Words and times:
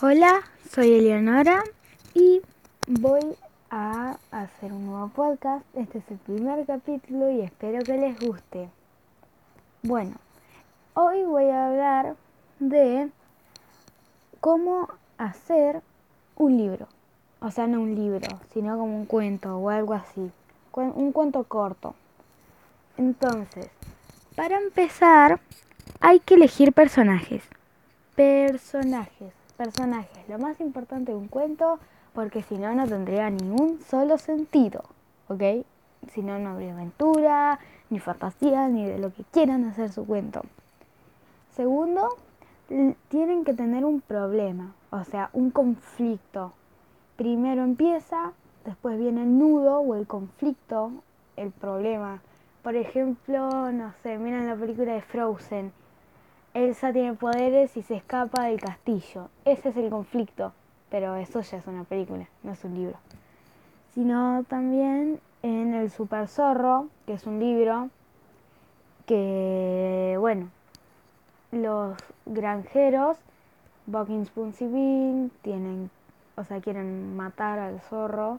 Hola, 0.00 0.42
soy 0.70 0.92
Eleonora 0.92 1.64
y 2.14 2.40
voy 2.86 3.36
a 3.70 4.18
hacer 4.30 4.72
un 4.72 4.86
nuevo 4.86 5.08
podcast. 5.08 5.66
Este 5.74 5.98
es 5.98 6.04
el 6.12 6.18
primer 6.18 6.64
capítulo 6.64 7.28
y 7.28 7.40
espero 7.40 7.82
que 7.82 7.96
les 7.96 8.16
guste. 8.20 8.68
Bueno, 9.82 10.14
hoy 10.94 11.24
voy 11.24 11.46
a 11.46 11.66
hablar 11.66 12.14
de 12.60 13.10
cómo 14.38 14.90
hacer 15.18 15.82
un 16.36 16.56
libro. 16.56 16.86
O 17.40 17.50
sea, 17.50 17.66
no 17.66 17.80
un 17.80 17.96
libro, 17.96 18.28
sino 18.52 18.78
como 18.78 18.96
un 18.96 19.06
cuento 19.06 19.58
o 19.58 19.70
algo 19.70 19.94
así. 19.94 20.30
Un 20.72 21.10
cuento 21.10 21.42
corto. 21.42 21.96
Entonces, 22.96 23.70
para 24.36 24.56
empezar, 24.56 25.40
hay 25.98 26.20
que 26.20 26.34
elegir 26.34 26.72
personajes. 26.72 27.42
Personajes 28.14 29.32
personajes, 29.56 30.28
lo 30.28 30.38
más 30.38 30.60
importante 30.60 31.12
de 31.12 31.18
un 31.18 31.28
cuento, 31.28 31.78
porque 32.12 32.42
si 32.42 32.56
no, 32.58 32.74
no 32.74 32.86
tendría 32.86 33.30
ni 33.30 33.48
un 33.48 33.80
solo 33.80 34.18
sentido, 34.18 34.84
¿ok? 35.28 35.64
Si 36.12 36.22
no, 36.22 36.38
no 36.38 36.50
habría 36.50 36.72
aventura, 36.72 37.58
ni 37.90 37.98
fantasía, 37.98 38.68
ni 38.68 38.86
de 38.86 38.98
lo 38.98 39.12
que 39.12 39.24
quieran 39.24 39.64
hacer 39.64 39.90
su 39.90 40.06
cuento. 40.06 40.42
Segundo, 41.56 42.16
tienen 43.08 43.44
que 43.44 43.54
tener 43.54 43.84
un 43.84 44.00
problema, 44.00 44.74
o 44.90 45.04
sea, 45.04 45.30
un 45.32 45.50
conflicto. 45.50 46.52
Primero 47.16 47.62
empieza, 47.62 48.32
después 48.64 48.98
viene 48.98 49.22
el 49.22 49.38
nudo 49.38 49.78
o 49.80 49.94
el 49.94 50.06
conflicto, 50.06 50.90
el 51.36 51.50
problema. 51.50 52.20
Por 52.62 52.76
ejemplo, 52.76 53.70
no 53.72 53.92
sé, 54.02 54.18
miren 54.18 54.46
la 54.46 54.56
película 54.56 54.94
de 54.94 55.02
Frozen 55.02 55.72
Elsa 56.54 56.92
tiene 56.92 57.14
poderes 57.14 57.76
y 57.76 57.82
se 57.82 57.96
escapa 57.96 58.44
del 58.44 58.60
castillo. 58.60 59.28
Ese 59.44 59.70
es 59.70 59.76
el 59.76 59.90
conflicto, 59.90 60.52
pero 60.88 61.16
eso 61.16 61.40
ya 61.40 61.58
es 61.58 61.66
una 61.66 61.82
película, 61.82 62.28
no 62.44 62.52
es 62.52 62.64
un 62.64 62.74
libro. 62.74 62.96
Sino 63.92 64.44
también 64.48 65.18
en 65.42 65.74
El 65.74 65.90
Super 65.90 66.28
Zorro, 66.28 66.86
que 67.06 67.14
es 67.14 67.26
un 67.26 67.40
libro 67.40 67.90
que, 69.06 70.16
bueno, 70.20 70.48
los 71.50 71.96
granjeros, 72.24 73.18
Buckins 73.86 74.30
Bean, 74.34 75.32
tienen, 75.42 75.90
o 76.36 76.44
sea, 76.44 76.60
quieren 76.60 77.16
matar 77.16 77.58
al 77.58 77.80
zorro. 77.80 78.38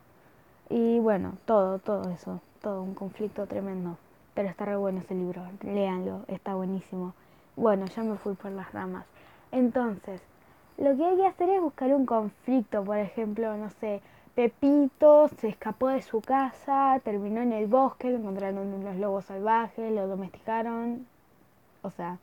Y 0.69 0.99
bueno, 0.99 1.33
todo, 1.43 1.79
todo 1.79 2.09
eso, 2.11 2.39
todo 2.61 2.81
un 2.81 2.95
conflicto 2.95 3.45
tremendo. 3.45 3.97
Pero 4.33 4.47
está 4.47 4.63
re 4.63 4.77
bueno 4.77 5.01
ese 5.01 5.15
libro, 5.15 5.43
léanlo, 5.63 6.21
está 6.27 6.55
buenísimo. 6.55 7.13
Bueno, 7.55 7.85
ya 7.85 8.03
me 8.03 8.17
fui 8.17 8.33
por 8.35 8.51
las 8.51 8.71
ramas. 8.73 9.05
Entonces, 9.51 10.21
lo 10.77 10.95
que 10.97 11.05
hay 11.05 11.15
que 11.15 11.27
hacer 11.27 11.49
es 11.49 11.61
buscar 11.61 11.93
un 11.93 12.05
conflicto, 12.05 12.83
por 12.83 12.97
ejemplo, 12.97 13.55
no 13.55 13.69
sé, 13.69 14.01
Pepito 14.35 15.29
se 15.39 15.47
escapó 15.47 15.87
de 15.87 16.01
su 16.01 16.19
casa, 16.19 16.99
terminó 17.05 17.41
en 17.41 17.53
el 17.53 17.67
bosque, 17.67 18.11
lo 18.11 18.17
encontraron 18.17 18.73
unos 18.73 18.97
lobos 18.97 19.25
salvajes, 19.25 19.93
lo 19.93 20.07
domesticaron, 20.07 21.07
o 21.81 21.89
sea, 21.91 22.17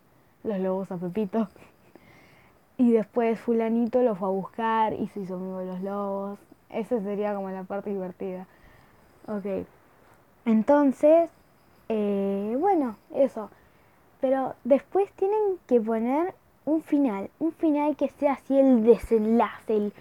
los 0.45 0.59
lobos 0.59 0.93
a 0.93 0.99
Pepito. 0.99 1.49
Y 2.77 2.93
después 2.93 3.41
fulanito 3.41 4.03
lo 4.03 4.15
fue 4.15 4.29
a 4.29 4.33
buscar 4.33 4.93
y 4.93 5.09
se 5.09 5.21
hizo 5.21 5.37
amigo 5.37 5.61
de 5.61 5.67
los 5.67 5.81
lobos. 5.81 6.39
Esa 6.69 7.01
sería 7.01 7.35
como 7.35 7.49
la 7.51 7.63
parte 7.63 7.91
divertida. 7.91 8.47
Ok. 9.27 9.67
Entonces, 10.45 11.31
eh, 11.89 12.57
bueno, 12.59 12.97
eso. 13.15 13.51
Pero 14.23 14.55
después 14.63 15.11
tienen 15.15 15.59
que 15.67 15.81
poner 15.81 16.33
un 16.65 16.81
final, 16.81 17.29
un 17.41 17.51
final 17.53 17.97
que 17.97 18.09
sea 18.09 18.35
así 18.35 18.57
el 18.57 18.85
desenlace, 18.85 19.77
el 19.77 19.93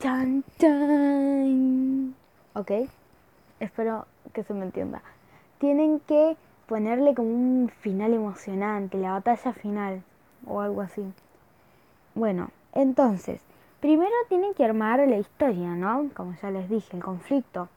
chan 0.00 0.42
chan. 0.58 2.12
¿Ok? 2.54 2.72
Espero 3.60 4.06
que 4.32 4.42
se 4.42 4.52
me 4.52 4.64
entienda. 4.64 5.00
Tienen 5.60 6.00
que 6.00 6.36
ponerle 6.66 7.14
como 7.14 7.28
un 7.28 7.70
final 7.80 8.14
emocionante, 8.14 8.98
la 8.98 9.12
batalla 9.12 9.52
final 9.52 10.02
o 10.44 10.60
algo 10.60 10.80
así. 10.80 11.04
Bueno, 12.16 12.50
entonces, 12.72 13.40
primero 13.78 14.10
tienen 14.28 14.54
que 14.54 14.64
armar 14.64 14.98
la 15.06 15.18
historia, 15.18 15.76
¿no? 15.76 16.10
Como 16.14 16.34
ya 16.42 16.50
les 16.50 16.68
dije, 16.68 16.96
el 16.96 17.04
conflicto. 17.04 17.68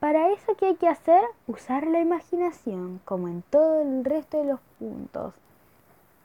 Para 0.00 0.32
eso, 0.32 0.56
¿qué 0.56 0.66
hay 0.66 0.76
que 0.76 0.88
hacer? 0.88 1.20
Usar 1.46 1.86
la 1.86 2.00
imaginación, 2.00 3.00
como 3.04 3.28
en 3.28 3.42
todo 3.42 3.82
el 3.82 4.02
resto 4.04 4.38
de 4.38 4.46
los 4.46 4.60
puntos. 4.78 5.34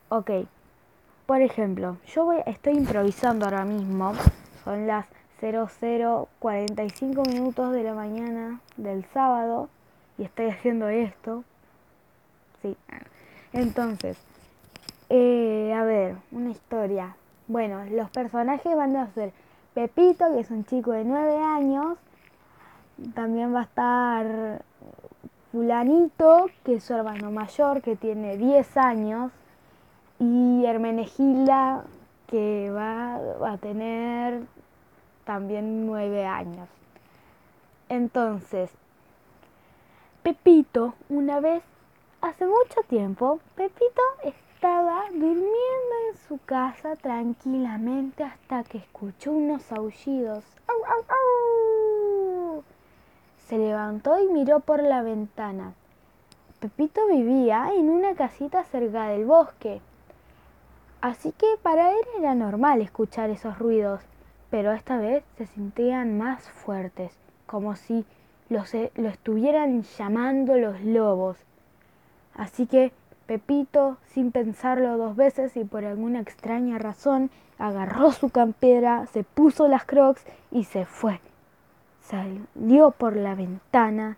Ok, 0.08 0.32
por 1.26 1.42
ejemplo, 1.42 1.98
yo 2.08 2.24
voy, 2.24 2.38
estoy 2.46 2.78
improvisando 2.78 3.46
ahora 3.46 3.66
mismo. 3.66 4.14
Son 4.64 4.88
las 4.88 5.08
0045 5.42 7.24
minutos 7.24 7.74
de 7.74 7.84
la 7.84 7.94
mañana 7.94 8.62
del 8.78 9.04
sábado 9.14 9.70
y 10.18 10.24
estoy 10.24 10.50
haciendo 10.50 10.88
esto. 10.88 11.44
Sí. 12.62 12.78
Entonces, 13.52 14.18
eh, 15.10 15.74
a 15.76 15.84
ver, 15.84 16.16
una 16.32 16.52
historia. 16.52 17.18
Bueno, 17.48 17.84
los 17.92 18.10
personajes 18.10 18.76
van 18.76 18.96
a 18.96 19.12
ser 19.14 19.34
Pepito, 19.74 20.32
que 20.34 20.40
es 20.40 20.50
un 20.50 20.64
chico 20.64 20.92
de 20.94 21.04
9 21.04 21.38
años, 21.38 21.98
también 23.14 23.54
va 23.54 23.60
a 23.60 23.64
estar 23.64 24.62
fulanito, 25.52 26.50
que 26.64 26.76
es 26.76 26.84
su 26.84 26.94
hermano 26.94 27.32
mayor, 27.32 27.82
que 27.82 27.96
tiene 27.96 28.38
10 28.38 28.78
años, 28.78 29.32
y 30.20 30.66
Hermenegilda, 30.66 31.84
que 32.28 32.72
va, 32.72 33.16
a 33.52 33.58
tener 33.58 34.42
también 35.26 35.86
9 35.86 36.26
años. 36.26 36.70
Entonces, 37.90 38.72
Pepito, 40.24 40.96
una 41.10 41.40
vez, 41.40 41.64
hace 42.22 42.46
mucho 42.46 42.82
tiempo, 42.88 43.40
Pepito 43.56 44.02
estaba 44.24 45.04
durmiendo 45.12 45.96
en 46.10 46.18
su 46.28 46.40
casa 46.46 46.96
tranquilamente 46.96 48.24
hasta 48.24 48.64
que 48.64 48.80
escuchó 48.80 49.32
unos 49.32 49.72
aullidos. 49.72 50.44
¡Au, 50.68 50.76
au, 50.76 51.02
au! 51.02 51.75
Se 53.46 53.60
levantó 53.60 54.20
y 54.20 54.28
miró 54.28 54.60
por 54.60 54.82
la 54.82 55.04
ventana. 55.04 55.74
Pepito 56.60 57.02
vivía 57.08 57.70
en 57.76 57.90
una 57.90 58.16
casita 58.16 58.64
cerca 58.64 59.10
del 59.10 59.26
bosque. 59.26 59.82
Así 61.00 61.32
que 61.32 61.46
para 61.62 61.92
él 61.92 62.04
era 62.18 62.34
normal 62.34 62.82
escuchar 62.82 63.30
esos 63.30 63.60
ruidos, 63.60 64.02
pero 64.50 64.72
esta 64.72 64.98
vez 64.98 65.24
se 65.38 65.46
sentían 65.46 66.18
más 66.18 66.50
fuertes, 66.50 67.12
como 67.46 67.76
si 67.76 68.04
e, 68.50 68.92
lo 68.96 69.10
estuvieran 69.10 69.84
llamando 69.84 70.58
los 70.58 70.82
lobos. 70.82 71.38
Así 72.34 72.66
que 72.66 72.94
Pepito, 73.28 73.98
sin 74.08 74.32
pensarlo 74.32 74.98
dos 74.98 75.16
veces 75.16 75.56
y 75.56 75.66
por 75.66 75.86
alguna 75.86 76.20
extraña 76.20 76.80
razón, 76.80 77.30
agarró 77.60 78.12
su 78.12 78.30
campera, 78.30 79.06
se 79.14 79.24
puso 79.24 79.68
las 79.68 79.86
crocs 79.86 80.26
y 80.50 80.64
se 80.64 80.86
fue 80.86 81.20
salió 82.08 82.92
por 82.92 83.16
la 83.16 83.36
ventana 83.36 84.18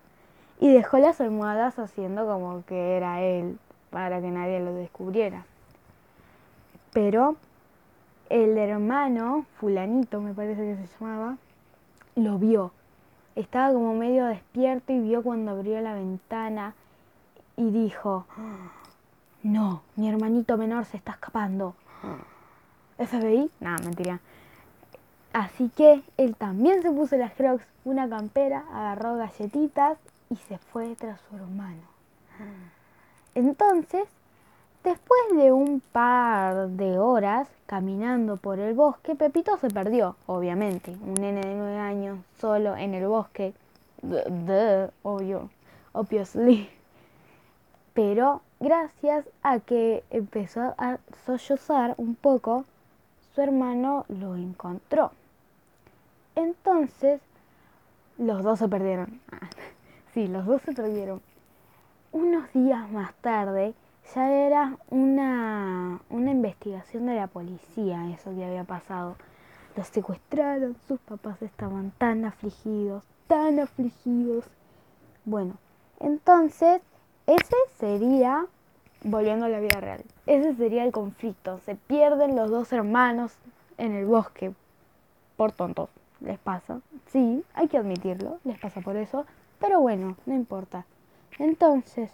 y 0.60 0.72
dejó 0.72 0.98
las 0.98 1.22
almohadas 1.22 1.80
haciendo 1.80 2.26
como 2.26 2.64
que 2.66 2.98
era 2.98 3.22
él 3.22 3.58
para 3.90 4.22
que 4.22 4.30
nadie 4.30 4.60
lo 4.60 4.74
descubriera. 4.74 5.46
Pero 6.94 7.36
el 8.30 8.58
hermano, 8.58 9.46
fulanito 9.60 10.22
me 10.22 10.34
parece 10.34 10.62
que 10.62 10.88
se 10.88 11.00
llamaba, 11.00 11.38
lo 12.16 12.38
vio. 12.40 12.72
Estaba 13.36 13.72
como 13.72 13.94
medio 13.94 14.26
despierto 14.26 14.92
y 14.94 15.00
vio 15.00 15.22
cuando 15.22 15.52
abrió 15.52 15.80
la 15.80 15.94
ventana 15.94 16.74
y 17.56 17.70
dijo, 17.70 18.26
no, 19.44 19.84
mi 19.96 20.10
hermanito 20.10 20.58
menor 20.58 20.86
se 20.86 20.98
está 20.98 21.14
escapando. 21.14 21.76
FBI, 22.98 23.52
nada, 23.60 23.78
mentira. 23.84 24.20
Así 25.38 25.70
que 25.70 26.02
él 26.18 26.36
también 26.36 26.82
se 26.82 26.92
puso 26.92 27.16
las 27.16 27.32
crocs, 27.34 27.64
una 27.86 28.10
campera, 28.10 28.64
agarró 28.74 29.18
galletitas 29.18 30.00
y 30.32 30.36
se 30.36 30.58
fue 30.58 30.96
tras 30.96 31.22
su 31.30 31.36
hermano. 31.36 31.84
Entonces, 33.36 34.08
después 34.84 35.22
de 35.36 35.52
un 35.52 35.80
par 35.92 36.70
de 36.70 36.98
horas 36.98 37.48
caminando 37.68 38.38
por 38.38 38.58
el 38.58 38.74
bosque, 38.74 39.14
Pepito 39.14 39.56
se 39.58 39.70
perdió, 39.70 40.16
obviamente. 40.26 40.98
Un 41.06 41.14
nene 41.14 41.42
de 41.42 41.54
nueve 41.54 41.78
años 41.78 42.18
solo 42.40 42.76
en 42.76 42.96
el 42.96 43.06
bosque. 43.06 43.54
De, 44.02 44.90
obvio, 45.04 45.52
obviously. 45.92 46.68
Pero 47.94 48.42
gracias 48.60 49.24
a 49.44 49.60
que 49.60 50.04
empezó 50.10 50.74
a 50.80 50.98
sollozar 51.28 51.94
un 51.98 52.16
poco, 52.16 52.66
su 53.36 53.42
hermano 53.42 54.04
lo 54.08 54.36
encontró. 54.36 55.12
Entonces, 56.38 57.20
los 58.20 58.44
dos 58.44 58.60
se 58.60 58.68
perdieron. 58.68 59.20
sí, 60.14 60.28
los 60.28 60.46
dos 60.46 60.62
se 60.62 60.72
perdieron. 60.72 61.20
Unos 62.12 62.54
días 62.54 62.92
más 62.92 63.12
tarde, 63.16 63.74
ya 64.14 64.32
era 64.32 64.78
una, 64.92 66.00
una 66.12 66.32
investigación 66.32 67.08
de 67.08 67.16
la 67.16 67.26
policía, 67.26 68.12
eso 68.12 68.36
que 68.36 68.46
había 68.46 68.66
pasado. 68.66 69.16
los 69.76 69.88
secuestraron, 69.88 70.78
sus 70.88 71.00
papás 71.00 71.42
estaban 71.42 71.90
tan 71.98 72.24
afligidos, 72.24 73.04
tan 73.26 73.60
afligidos. 73.60 74.46
Bueno, 75.26 75.56
entonces 76.00 76.84
ese 77.26 77.56
sería, 77.80 78.46
volviendo 79.04 79.48
a 79.48 79.50
la 79.50 79.60
vida 79.60 79.82
real, 79.82 80.04
ese 80.28 80.54
sería 80.54 80.84
el 80.84 80.92
conflicto. 80.92 81.60
Se 81.66 81.74
pierden 81.74 82.36
los 82.36 82.52
dos 82.52 82.72
hermanos 82.74 83.34
en 83.80 83.94
el 83.94 84.06
bosque 84.06 84.54
por 85.36 85.52
tontos. 85.52 85.90
Les 86.22 86.40
pasa, 86.40 86.82
sí, 87.08 87.44
hay 87.54 87.68
que 87.68 87.78
admitirlo, 87.78 88.40
les 88.44 88.60
pasa 88.60 88.82
por 88.82 88.96
eso, 88.96 89.26
pero 89.60 89.80
bueno, 89.82 90.18
no 90.26 90.34
importa. 90.34 90.86
Entonces, 91.38 92.12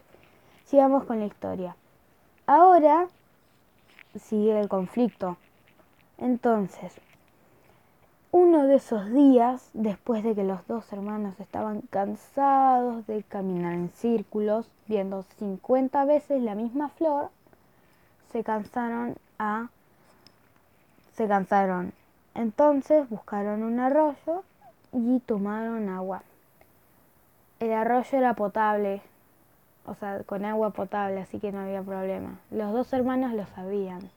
sigamos 0.65 1.05
con 1.05 1.19
la 1.19 1.25
historia. 1.25 1.75
Ahora 2.45 3.07
sigue 4.19 4.59
el 4.59 4.67
conflicto. 4.67 5.38
Entonces, 6.17 6.94
uno 8.31 8.65
de 8.65 8.75
esos 8.75 9.11
días, 9.11 9.69
después 9.73 10.23
de 10.23 10.35
que 10.35 10.44
los 10.44 10.65
dos 10.67 10.91
hermanos 10.91 11.39
estaban 11.39 11.81
cansados 11.89 13.05
de 13.07 13.23
caminar 13.23 13.73
en 13.73 13.89
círculos, 13.91 14.69
viendo 14.88 15.23
50 15.38 16.03
veces 16.05 16.41
la 16.41 16.55
misma 16.55 16.89
flor, 16.89 17.29
se 18.31 18.44
cansaron 18.44 19.15
a 19.38 19.69
se 21.15 21.27
cansaron. 21.27 21.94
Entonces 22.35 23.09
buscaron 23.09 23.63
un 23.63 23.80
arroyo 23.80 24.44
y 24.91 25.19
tomaron 25.19 25.89
agua. 25.89 26.24
El 27.59 27.74
arroyo 27.74 28.18
era 28.18 28.33
potable, 28.33 29.01
o 29.85 29.95
sea, 29.95 30.24
con 30.24 30.45
agua 30.45 30.71
potable, 30.71 31.21
así 31.21 31.39
que 31.39 31.51
no 31.51 31.59
había 31.59 31.81
problema. 31.81 32.39
Los 32.51 32.74
dos 32.74 32.91
hermanos 32.94 33.33
lo 33.33 33.45
sabían. 33.47 34.09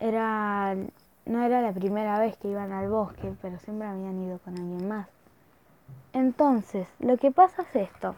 Era 0.00 0.74
no 1.28 1.42
era 1.42 1.60
la 1.60 1.72
primera 1.72 2.18
vez 2.18 2.36
que 2.38 2.48
iban 2.48 2.72
al 2.72 2.88
bosque, 2.88 3.34
pero 3.42 3.58
siempre 3.58 3.86
habían 3.86 4.18
ido 4.18 4.38
con 4.38 4.54
alguien 4.58 4.88
más. 4.88 5.08
Entonces, 6.14 6.88
lo 6.98 7.18
que 7.18 7.30
pasa 7.30 7.62
es 7.62 7.76
esto. 7.76 8.16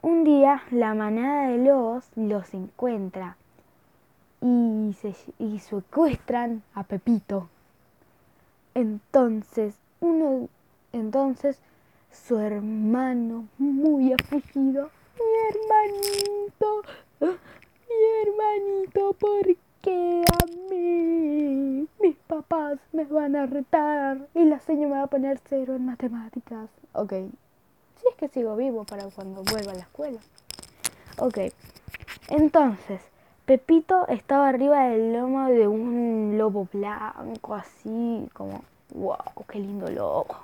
Un 0.00 0.24
día 0.24 0.62
la 0.70 0.94
manada 0.94 1.48
de 1.48 1.58
lobos 1.58 2.08
los 2.16 2.54
encuentra 2.54 3.36
y, 4.40 4.96
se, 4.98 5.14
y 5.38 5.58
secuestran 5.58 6.62
a 6.74 6.84
Pepito. 6.84 7.48
Entonces, 8.78 9.74
uno, 9.98 10.48
entonces 10.92 11.58
su 12.12 12.38
hermano 12.38 13.48
muy 13.58 14.12
afligido, 14.12 14.92
mi 15.18 15.48
hermanito, 15.48 16.82
mi 17.20 17.96
hermanito, 18.22 19.14
¿por 19.14 19.56
qué 19.82 20.22
a 20.32 20.46
mí? 20.70 21.88
Mis 22.00 22.16
papás 22.28 22.78
me 22.92 23.02
van 23.02 23.34
a 23.34 23.46
retar 23.46 24.28
y 24.32 24.44
la 24.44 24.60
señora 24.60 24.88
me 24.88 24.94
va 24.98 25.02
a 25.02 25.06
poner 25.08 25.40
cero 25.48 25.74
en 25.74 25.84
matemáticas. 25.84 26.70
Ok, 26.92 27.10
si 27.10 28.08
es 28.08 28.14
que 28.16 28.28
sigo 28.28 28.54
vivo 28.54 28.84
para 28.84 29.10
cuando 29.10 29.42
vuelva 29.42 29.72
a 29.72 29.74
la 29.74 29.80
escuela. 29.80 30.20
Ok, 31.16 31.38
entonces, 32.28 33.00
Pepito 33.48 34.06
estaba 34.08 34.50
arriba 34.50 34.88
del 34.88 35.14
lomo 35.14 35.48
de 35.48 35.66
un 35.66 36.34
lobo 36.36 36.68
blanco, 36.70 37.54
así 37.54 38.28
como, 38.34 38.62
wow, 38.90 39.16
qué 39.50 39.58
lindo 39.58 39.88
lobo. 39.90 40.36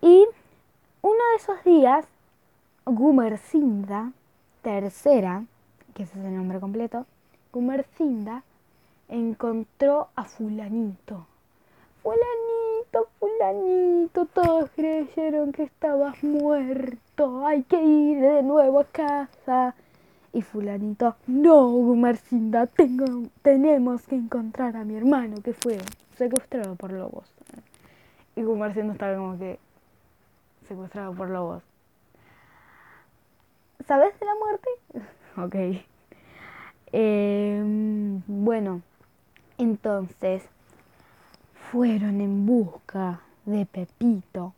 Y 0.00 0.26
uno 1.02 1.18
de 1.30 1.36
esos 1.36 1.62
días, 1.62 2.04
Gumercinda, 2.84 4.10
tercera, 4.62 5.44
que 5.94 6.02
ese 6.02 6.18
es 6.18 6.24
el 6.24 6.36
nombre 6.36 6.58
completo, 6.58 7.06
Gumercinda 7.52 8.42
encontró 9.08 10.08
a 10.16 10.24
fulanito. 10.24 11.28
Fulanito, 12.02 13.08
fulanito, 13.20 14.26
todos 14.26 14.68
creyeron 14.74 15.52
que 15.52 15.62
estabas 15.62 16.24
muerto, 16.24 17.46
hay 17.46 17.62
que 17.62 17.80
ir 17.80 18.20
de 18.20 18.42
nuevo 18.42 18.80
a 18.80 18.84
casa. 18.84 19.76
Y 20.32 20.42
fulanito, 20.42 21.16
no, 21.26 21.68
Gumercinda, 21.68 22.66
tengo, 22.66 23.28
tenemos 23.42 24.02
que 24.06 24.16
encontrar 24.16 24.76
a 24.76 24.84
mi 24.84 24.96
hermano 24.96 25.42
que 25.42 25.52
fue 25.52 25.78
secuestrado 26.16 26.74
por 26.74 26.90
lobos. 26.92 27.30
Y 28.34 28.42
Gumercinda 28.42 28.94
estaba 28.94 29.16
como 29.16 29.38
que 29.38 29.58
secuestrado 30.66 31.12
por 31.12 31.28
lobos. 31.28 31.62
¿Sabes 33.86 34.18
de 34.18 34.26
la 34.26 34.34
muerte? 34.36 34.68
ok. 35.76 35.84
Eh, 36.92 37.62
bueno, 38.26 38.80
entonces 39.58 40.42
fueron 41.70 42.20
en 42.20 42.46
busca 42.46 43.20
de 43.46 43.66
Pepito, 43.66 44.52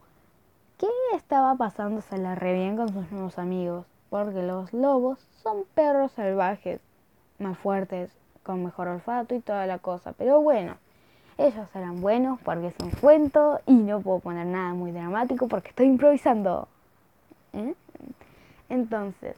que 0.78 0.88
estaba 1.14 1.54
pasándose 1.54 2.18
la 2.18 2.34
re 2.34 2.54
bien 2.54 2.76
con 2.76 2.92
sus 2.92 3.10
nuevos 3.12 3.38
amigos, 3.38 3.86
porque 4.14 4.44
los 4.44 4.72
lobos 4.72 5.18
son 5.42 5.64
perros 5.74 6.12
salvajes, 6.12 6.80
más 7.40 7.58
fuertes, 7.58 8.12
con 8.44 8.62
mejor 8.62 8.86
olfato 8.86 9.34
y 9.34 9.40
toda 9.40 9.66
la 9.66 9.78
cosa. 9.78 10.12
Pero 10.12 10.40
bueno, 10.40 10.76
ellos 11.36 11.66
eran 11.74 12.00
buenos 12.00 12.38
porque 12.44 12.68
es 12.68 12.74
un 12.80 12.92
cuento 12.92 13.58
y 13.66 13.72
no 13.74 14.00
puedo 14.00 14.20
poner 14.20 14.46
nada 14.46 14.72
muy 14.72 14.92
dramático 14.92 15.48
porque 15.48 15.70
estoy 15.70 15.86
improvisando. 15.86 16.68
¿eh? 17.54 17.74
Entonces, 18.68 19.36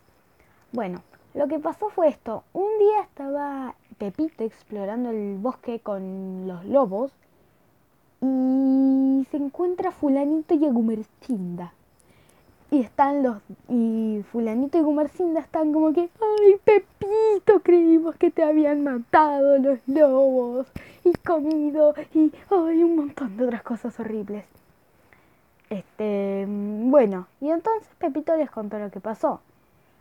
bueno, 0.73 1.01
lo 1.33 1.49
que 1.49 1.59
pasó 1.59 1.89
fue 1.89 2.09
esto. 2.09 2.45
Un 2.53 2.79
día 2.79 3.01
estaba 3.01 3.75
Pepito 3.97 4.45
explorando 4.45 5.09
el 5.09 5.39
bosque 5.39 5.81
con 5.81 6.47
los 6.47 6.67
lobos 6.67 7.13
y 8.21 9.27
se 9.31 9.39
encuentra 9.39 9.91
fulanito 9.91 10.53
y 10.55 10.67
Agumercinda. 10.67 11.73
Y 12.71 12.81
están 12.81 13.23
los 13.23 13.39
y 13.69 14.25
fulanito 14.33 14.79
y 14.79 14.83
Gumercinda 14.83 15.41
están 15.41 15.73
como 15.73 15.93
que, 15.93 16.01
ay 16.21 16.57
Pepito, 16.65 17.61
creímos 17.63 18.17
que 18.17 18.31
te 18.31 18.43
habían 18.43 18.83
matado 18.83 19.59
los 19.59 19.79
lobos 19.87 20.67
y 21.05 21.13
comido 21.13 21.95
y 22.13 22.33
ay 22.51 22.83
un 22.83 22.97
montón 22.97 23.37
de 23.37 23.45
otras 23.45 23.63
cosas 23.63 23.99
horribles. 24.01 24.45
Este, 25.71 26.47
bueno, 26.49 27.27
y 27.41 27.51
entonces 27.51 27.89
Pepito 27.99 28.37
les 28.37 28.51
contó 28.51 28.79
lo 28.79 28.91
que 28.91 29.01
pasó. 29.01 29.41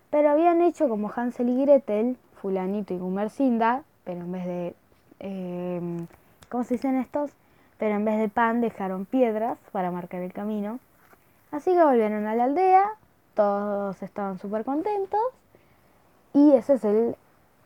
Pero 0.09 0.29
habían 0.29 0.61
hecho 0.61 0.87
como 0.87 1.11
Hansel 1.13 1.49
y 1.49 1.61
Gretel, 1.61 2.17
Fulanito 2.41 2.93
y 2.93 2.97
Gumercinda, 2.97 3.83
pero 4.03 4.21
en 4.21 4.31
vez 4.31 4.45
de. 4.45 4.75
Eh, 5.19 6.05
¿Cómo 6.49 6.63
se 6.63 6.75
dicen 6.75 6.95
estos? 6.95 7.31
Pero 7.77 7.95
en 7.95 8.05
vez 8.05 8.19
de 8.19 8.29
pan 8.29 8.61
dejaron 8.61 9.05
piedras 9.05 9.57
para 9.71 9.91
marcar 9.91 10.21
el 10.21 10.31
camino. 10.31 10.79
Así 11.55 11.71
que 11.71 11.85
volvieron 11.85 12.27
a 12.27 12.35
la 12.35 12.43
aldea, 12.43 12.85
todos 13.33 14.03
estaban 14.03 14.39
súper 14.39 14.65
contentos. 14.65 15.21
Y 16.33 16.51
ese 16.51 16.73
es 16.73 16.83
el 16.83 17.15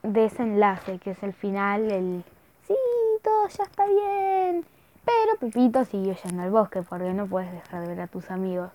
desenlace, 0.03 0.99
que 0.99 1.09
es 1.09 1.23
el 1.23 1.33
final, 1.33 1.89
el. 1.91 2.23
Sí, 2.67 2.75
todo 3.23 3.47
ya 3.47 3.63
está 3.63 3.87
bien. 3.87 4.63
Pero 5.03 5.39
Pepito 5.39 5.85
siguió 5.85 6.13
yendo 6.13 6.43
al 6.43 6.51
bosque 6.51 6.83
porque 6.83 7.13
no 7.13 7.25
puedes 7.25 7.51
dejar 7.51 7.81
de 7.81 7.87
ver 7.87 8.01
a 8.01 8.05
tus 8.05 8.29
amigos. 8.29 8.69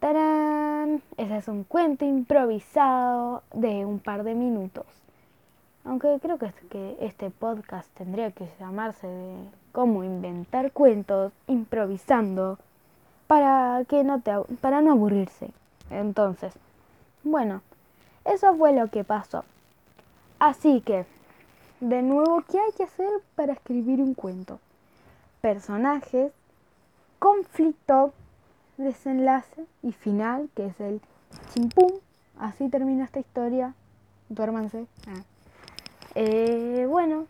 ¡Tarán! 0.00 1.02
Ese 1.18 1.36
es 1.36 1.46
un 1.48 1.64
cuento 1.64 2.06
improvisado 2.06 3.42
de 3.52 3.84
un 3.84 3.98
par 3.98 4.24
de 4.24 4.34
minutos. 4.34 4.86
Aunque 5.84 6.18
creo 6.22 6.38
que, 6.38 6.54
que 6.70 6.96
este 7.00 7.28
podcast 7.28 7.90
tendría 7.98 8.30
que 8.30 8.48
llamarse 8.58 9.06
de 9.06 9.36
cómo 9.72 10.04
inventar 10.04 10.72
cuentos 10.72 11.34
improvisando 11.48 12.58
para 13.28 13.84
que 13.84 14.02
no 14.02 14.20
te 14.20 14.32
para 14.60 14.80
no 14.80 14.90
aburrirse. 14.92 15.52
Entonces, 15.90 16.52
bueno, 17.22 17.62
eso 18.24 18.56
fue 18.56 18.72
lo 18.72 18.88
que 18.88 19.04
pasó. 19.04 19.44
Así 20.40 20.80
que, 20.80 21.06
de 21.80 22.02
nuevo, 22.02 22.42
¿qué 22.50 22.58
hay 22.58 22.72
que 22.72 22.84
hacer 22.84 23.08
para 23.36 23.52
escribir 23.52 24.00
un 24.00 24.14
cuento? 24.14 24.58
Personajes, 25.40 26.32
conflicto, 27.18 28.12
desenlace 28.76 29.66
y 29.82 29.92
final, 29.92 30.48
que 30.54 30.66
es 30.66 30.80
el 30.80 31.00
chimpum. 31.52 31.92
Así 32.38 32.68
termina 32.68 33.04
esta 33.04 33.20
historia. 33.20 33.74
Duérmanse. 34.28 34.86
Ah. 35.06 35.22
Eh, 36.14 36.86
bueno, 36.88 37.26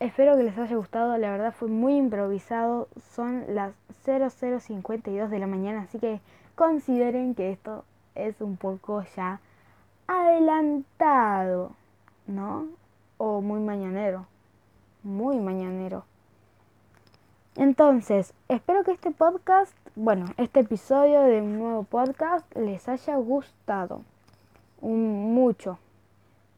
espero 0.00 0.36
que 0.36 0.42
les 0.42 0.58
haya 0.58 0.76
gustado. 0.76 1.16
La 1.18 1.30
verdad 1.30 1.54
fue 1.56 1.68
muy 1.68 1.96
improvisado. 1.96 2.88
Son 3.14 3.44
las 3.54 3.72
0052 4.08 5.30
de 5.30 5.38
la 5.38 5.46
mañana, 5.46 5.82
así 5.82 5.98
que 5.98 6.20
consideren 6.54 7.34
que 7.34 7.52
esto 7.52 7.84
es 8.14 8.40
un 8.40 8.56
poco 8.56 9.04
ya 9.16 9.40
adelantado, 10.06 11.72
¿no? 12.26 12.66
O 13.18 13.40
muy 13.40 13.60
mañanero. 13.60 14.26
Muy 15.02 15.38
mañanero. 15.38 16.04
Entonces, 17.56 18.34
espero 18.48 18.84
que 18.84 18.92
este 18.92 19.10
podcast, 19.10 19.74
bueno, 19.96 20.26
este 20.36 20.60
episodio 20.60 21.22
de 21.22 21.42
un 21.42 21.58
nuevo 21.58 21.82
podcast 21.82 22.46
les 22.56 22.88
haya 22.88 23.16
gustado. 23.16 24.02
Mucho. 24.80 25.78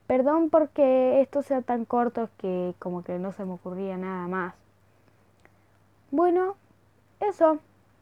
Perdón 0.06 0.50
porque 0.50 1.20
esto 1.20 1.42
sea 1.42 1.62
tan 1.62 1.84
corto 1.84 2.28
que 2.36 2.74
como 2.78 3.02
que 3.02 3.18
no 3.18 3.32
se 3.32 3.44
me 3.44 3.54
ocurría 3.54 3.96
nada 3.96 4.26
más. 4.28 4.54
Bueno, 6.10 6.56
eso. 7.20 7.58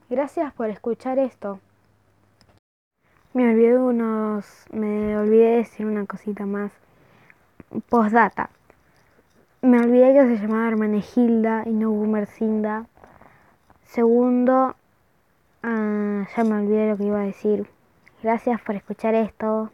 Gracias 0.08 0.52
por 0.54 0.70
escuchar 0.70 1.18
esto. 1.18 1.60
Me 3.34 3.50
olvidé 3.50 3.78
unos. 3.78 4.46
Me 4.72 5.16
olvidé 5.18 5.56
decir 5.56 5.86
una 5.86 6.06
cosita 6.06 6.46
más. 6.46 6.72
Postdata. 7.88 8.50
Me 9.60 9.78
olvidé 9.80 10.14
que 10.14 10.36
se 10.36 10.42
llamaba 10.42 10.68
Hermenegilda 10.68 11.64
y 11.66 11.70
no 11.70 11.90
Gumercinda. 11.90 12.86
Segundo, 13.84 14.76
ah, 15.62 16.26
ya 16.36 16.44
me 16.44 16.60
olvidé 16.60 16.90
lo 16.90 16.96
que 16.96 17.04
iba 17.04 17.20
a 17.20 17.26
decir. 17.26 17.68
Gracias 18.22 18.60
por 18.62 18.76
escuchar 18.76 19.14
esto. 19.14 19.70